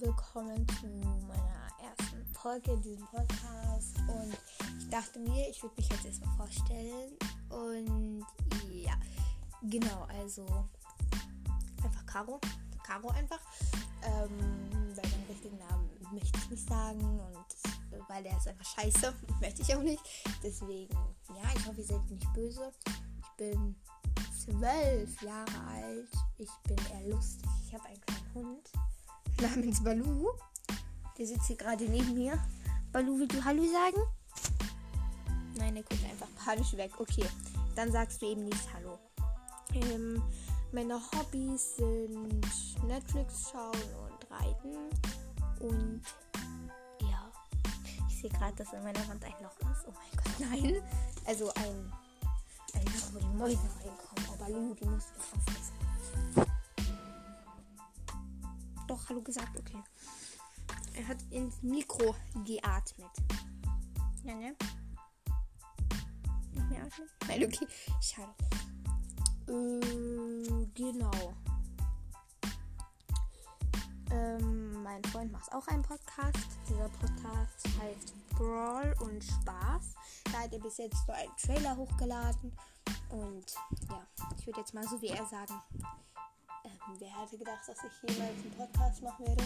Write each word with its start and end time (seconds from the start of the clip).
willkommen 0.00 0.66
zu 0.80 0.86
meiner 0.86 1.68
ersten 1.82 2.24
Folge 2.32 2.72
in 2.72 2.82
diesem 2.82 3.06
Podcast. 3.06 3.98
Und 4.08 4.34
ich 4.78 4.88
dachte 4.88 5.18
mir, 5.18 5.48
ich 5.48 5.62
würde 5.62 5.74
mich 5.76 5.88
jetzt 5.90 6.06
erstmal 6.06 6.36
vorstellen. 6.36 7.16
Und 7.50 8.24
ja, 8.70 8.94
genau, 9.62 10.06
also 10.08 10.46
einfach 11.82 12.06
Caro. 12.06 12.40
Caro 12.82 13.08
einfach. 13.10 13.40
Ähm, 14.04 14.38
weil 14.96 15.10
meinen 15.10 15.26
richtigen 15.28 15.58
Namen 15.58 15.90
möchte 16.12 16.38
ich 16.38 16.50
nicht 16.50 16.68
sagen 16.68 17.02
und 17.02 18.08
weil 18.08 18.22
der 18.22 18.36
ist 18.38 18.48
einfach 18.48 18.64
scheiße. 18.64 19.14
möchte 19.40 19.62
ich 19.62 19.74
auch 19.74 19.82
nicht. 19.82 20.02
Deswegen, 20.42 20.94
ja, 21.28 21.50
ich 21.54 21.66
hoffe, 21.66 21.80
ihr 21.80 21.86
seid 21.86 22.10
nicht 22.10 22.32
böse. 22.32 22.72
Ich 23.20 23.36
bin 23.36 23.76
zwölf 24.50 25.22
Jahre 25.22 25.66
alt. 25.72 26.08
Ich 26.38 26.50
bin 26.66 26.76
eher 26.92 27.08
lustig. 27.08 27.48
Ich 27.66 27.74
habe 27.74 27.84
einen 27.86 28.00
kleinen 28.00 28.34
Hund 28.34 28.70
namens 29.40 29.82
Balu. 29.82 30.28
Der 31.18 31.26
sitzt 31.26 31.46
hier 31.46 31.56
gerade 31.56 31.84
neben 31.84 32.14
mir. 32.14 32.38
Balu, 32.92 33.18
willst 33.18 33.36
du 33.36 33.44
Hallo 33.44 33.62
sagen? 33.64 34.02
Nein, 35.56 35.74
der 35.74 35.84
guckt 35.84 36.04
einfach 36.04 36.28
panisch 36.44 36.76
weg. 36.76 36.92
Okay, 36.98 37.26
dann 37.76 37.92
sagst 37.92 38.22
du 38.22 38.26
eben 38.26 38.44
nicht 38.44 38.72
Hallo. 38.74 38.98
Ähm, 39.74 40.22
meine 40.72 40.94
Hobbys 40.94 41.76
sind 41.76 42.40
Netflix 42.86 43.50
schauen 43.50 43.72
und 43.72 44.30
reiten. 44.30 44.76
Und 45.60 46.02
ja, 47.02 47.30
ich 48.08 48.20
sehe 48.20 48.30
gerade, 48.30 48.56
dass 48.56 48.72
in 48.72 48.82
meiner 48.82 49.06
Wand 49.08 49.22
ein 49.24 49.34
Loch 49.42 49.58
ist. 49.70 49.86
Oh 49.86 49.92
mein 49.92 50.24
Gott, 50.24 50.50
nein. 50.50 50.82
Also 51.26 51.52
ein, 51.54 51.92
ein 52.74 52.84
Loch, 52.84 53.12
wo 53.12 53.18
die 53.18 53.36
Mäuse 53.36 53.68
Balu, 54.52 54.74
die 54.74 54.84
musst 54.84 55.10
du 55.14 55.20
aufessen 55.36 55.80
doch 58.90 59.08
Hallo 59.08 59.22
gesagt, 59.22 59.56
okay. 59.56 59.82
Er 60.94 61.06
hat 61.06 61.18
ins 61.30 61.62
Mikro 61.62 62.14
geatmet. 62.44 63.10
Ja, 64.24 64.34
ne? 64.34 64.56
Nicht 66.52 66.70
mehr 66.70 66.82
atmen? 66.84 67.08
Nein, 67.28 67.44
okay. 67.44 67.66
Schade. 68.00 68.34
Äh, 69.46 70.66
genau. 70.74 71.34
Ähm, 74.10 74.82
mein 74.82 75.04
Freund 75.04 75.30
macht 75.30 75.52
auch 75.52 75.66
einen 75.68 75.82
Podcast. 75.82 76.48
Dieser 76.68 76.88
Podcast 76.88 77.68
heißt 77.80 78.28
Brawl 78.30 78.92
und 79.00 79.22
Spaß. 79.22 79.94
Da 80.24 80.40
hat 80.40 80.52
er 80.52 80.58
bis 80.58 80.78
jetzt 80.78 81.06
so 81.06 81.12
einen 81.12 81.36
Trailer 81.36 81.76
hochgeladen. 81.76 82.52
Und 83.10 83.54
ich 84.40 84.46
würde 84.46 84.60
jetzt 84.60 84.72
mal 84.72 84.88
so 84.88 85.00
wie 85.02 85.08
er 85.08 85.26
sagen, 85.26 85.54
wer 86.98 87.20
hätte 87.20 87.36
gedacht, 87.36 87.60
dass 87.66 87.76
ich 87.84 88.10
jemals 88.10 88.40
einen 88.40 88.52
Podcast 88.56 89.02
machen 89.02 89.26
werde? 89.26 89.44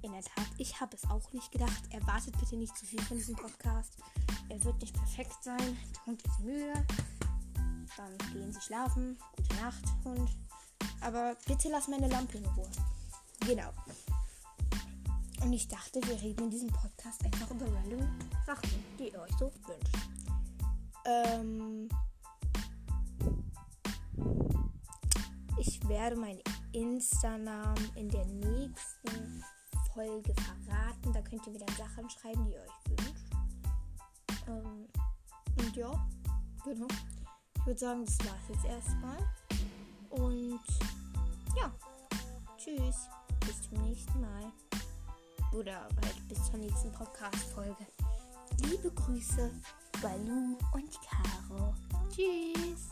In 0.00 0.12
der 0.12 0.22
Tat, 0.22 0.46
ich 0.56 0.80
habe 0.80 0.96
es 0.96 1.10
auch 1.10 1.30
nicht 1.34 1.52
gedacht. 1.52 1.82
Erwartet 1.90 2.38
bitte 2.40 2.56
nicht 2.56 2.74
zu 2.76 2.86
viel 2.86 3.02
von 3.02 3.18
diesem 3.18 3.36
Podcast. 3.36 3.98
Er 4.48 4.64
wird 4.64 4.80
nicht 4.80 4.94
perfekt 4.94 5.36
sein. 5.42 5.58
Der 5.94 6.06
Hund 6.06 6.22
ist 6.24 6.40
müde. 6.40 6.86
Dann 7.98 8.16
gehen 8.32 8.50
sie 8.50 8.60
schlafen. 8.62 9.18
Gute 9.36 9.54
Nacht, 9.56 9.84
Hund. 10.04 10.30
Aber 11.02 11.36
bitte 11.46 11.68
lass 11.68 11.88
meine 11.88 12.08
Lampe 12.08 12.38
in 12.38 12.46
Ruhe. 12.46 12.70
Genau. 13.40 13.70
Und 15.42 15.52
ich 15.52 15.68
dachte, 15.68 16.00
wir 16.04 16.20
reden 16.22 16.44
in 16.44 16.50
diesem 16.50 16.70
Podcast 16.70 17.22
einfach 17.26 17.50
über 17.50 17.66
random 17.66 18.08
Sachen, 18.46 18.70
die 18.98 19.10
ihr 19.10 19.20
euch 19.20 19.36
so 19.38 19.52
wünscht. 19.66 19.98
Ähm, 21.04 21.88
werde 25.88 26.16
meinen 26.16 26.42
Insta-Namen 26.72 27.90
in 27.96 28.08
der 28.08 28.24
nächsten 28.26 29.44
Folge 29.94 30.34
verraten. 30.34 31.12
Da 31.12 31.20
könnt 31.22 31.46
ihr 31.46 31.58
dann 31.58 31.76
Sachen 31.76 32.08
schreiben, 32.10 32.44
die 32.44 32.52
ihr 32.52 32.60
euch 32.60 32.90
wünscht. 32.90 33.32
Ähm, 34.46 34.88
und 35.58 35.76
ja, 35.76 36.08
genau. 36.64 36.86
Ich 37.56 37.66
würde 37.66 37.80
sagen, 37.80 38.04
das 38.04 38.18
war's 38.20 38.48
jetzt 38.48 38.64
erstmal. 38.64 39.18
Und 40.10 40.60
ja, 41.56 41.72
tschüss. 42.56 43.08
Bis 43.40 43.62
zum 43.62 43.82
nächsten 43.82 44.20
Mal. 44.20 44.52
Oder 45.52 45.82
halt 46.02 46.28
bis 46.28 46.44
zur 46.44 46.58
nächsten 46.58 46.92
Podcast-Folge. 46.92 47.86
Liebe 48.60 48.90
Grüße, 48.90 49.50
Balu 50.02 50.58
und 50.72 50.98
Caro. 51.02 51.74
Tschüss. 52.10 52.90